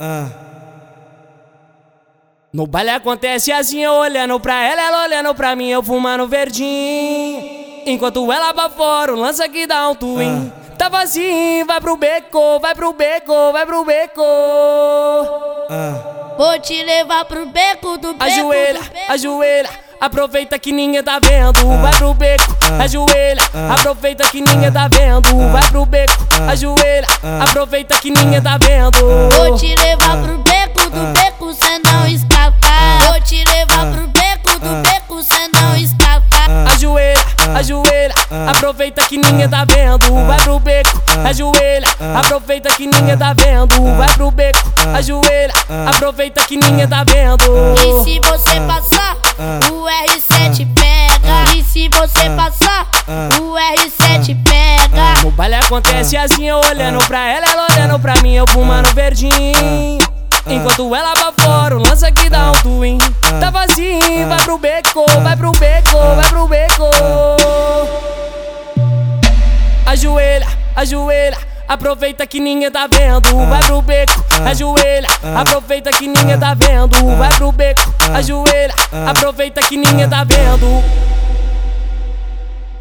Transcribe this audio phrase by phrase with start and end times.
[0.00, 0.28] Ah.
[2.52, 7.82] No baile acontece assim, eu olhando pra ela, ela olhando pra mim, eu fumando verdinho.
[7.84, 10.52] Enquanto ela pra fora, o lança que dá um twin.
[10.54, 10.74] Ah.
[10.78, 14.22] Tá vazio, vai pro beco, vai pro beco, vai pro beco.
[15.68, 16.34] Ah.
[16.38, 18.22] Vou te levar pro beco do beco.
[18.22, 19.12] Ajoelha, do beco.
[19.12, 19.70] ajoelha,
[20.00, 21.66] aproveita que ninguém tá vendo.
[21.82, 23.42] Vai pro beco, ajoelha,
[23.72, 25.36] aproveita que ninguém tá vendo.
[25.50, 26.12] Vai pro beco,
[26.48, 27.07] ajoelha,
[27.40, 29.30] aproveita que ninguém tá vendo.
[29.36, 32.68] Vou te levar pro beco do beco, cê não escapa.
[33.06, 36.28] Vou te levar pro beco do beco, cê não escapa.
[36.72, 37.24] Ajoelha,
[37.54, 38.14] ajoelha,
[38.48, 40.26] aproveita que ninguém tá vendo.
[40.26, 41.88] Vai pro beco, ajoelha,
[42.18, 43.96] aproveita que ninguém tá vendo.
[43.96, 45.52] Vai pro beco, ajoelha,
[45.86, 48.07] aproveita que ninguém tá vendo.
[55.68, 59.98] Acontece assim, eu olhando pra ela, ela olhando pra mim, eu fumando verdinho.
[60.46, 62.96] Enquanto ela pra fora, o lança que dá um twin.
[63.38, 66.84] Tá vazio, vai pro beco, vai pro beco, vai pro beco.
[69.84, 71.36] Ajoelha, ajoelha,
[71.68, 73.36] aproveita que ninguém tá vendo.
[73.46, 77.14] Vai pro beco, ajoelha, aproveita que ninguém tá vendo.
[77.18, 78.74] Vai pro beco, ajoelha,
[79.06, 80.82] aproveita que ninguém tá vendo.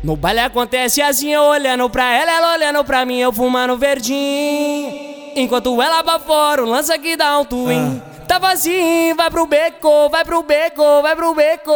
[0.04, 4.94] No baile acontece assim, eu olhando pra ela, ela olhando pra mim, eu fumando verdinho.
[5.36, 8.02] Enquanto ela pra fora, o lança que dá um twin.
[8.28, 11.72] Tá vazio, vai pro beco, vai pro beco, vai pro beco.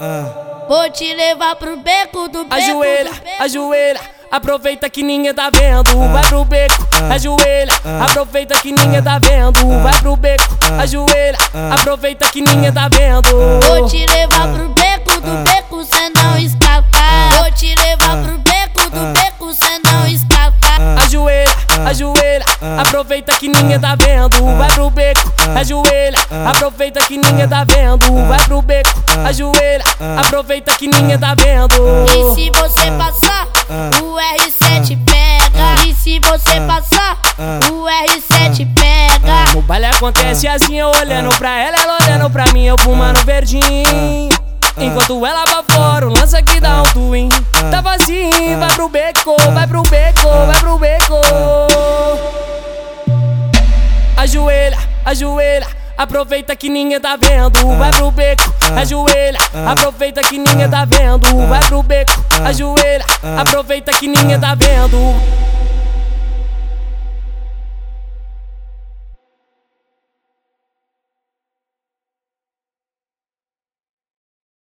[0.00, 0.66] Ah.
[0.68, 2.54] Vou te levar pro beco do beco.
[2.54, 3.42] Ajoelha, do beco.
[3.42, 5.90] ajoelha, aproveita que ninguém tá vendo.
[6.12, 9.82] Vai pro beco, ajoelha, aproveita que ninguém tá vendo.
[9.82, 11.38] Vai pro beco, ajoelha,
[11.72, 13.30] aproveita que ninguém tá vendo.
[13.66, 16.57] Vou te levar pro beco do beco, cê não escapa.
[21.86, 22.44] Ajoelha, ajoelha,
[22.80, 24.56] aproveita que ninguém tá vendo.
[24.56, 28.26] Vai pro beco, ajoelha, aproveita que ninguém tá vendo.
[28.26, 28.90] Vai pro beco,
[29.26, 29.84] ajoelha,
[30.18, 31.74] aproveita que ninguém tá vendo.
[32.08, 33.46] E se você passar,
[34.02, 35.86] o R7 pega.
[35.86, 37.18] E se você passar,
[37.70, 39.52] o R7 pega.
[39.54, 44.28] No baile acontece assim, eu olhando pra ela, ela olhando pra mim, eu fumando verdinho.
[44.80, 47.28] Enquanto ela pra fora, o lança que dá um twin.
[47.70, 48.30] Tá vazio,
[48.60, 50.07] vai pro beco, vai pro beco,
[54.18, 57.64] Ajoelha, ajoelha, aproveita que ninguém tá vendo.
[57.78, 61.46] Vai pro beco, ajoelha, aproveita que ninguém tá vendo.
[61.46, 62.12] Vai pro beco,
[62.44, 63.04] ajoelha,
[63.38, 64.98] aproveita que ninguém tá vendo.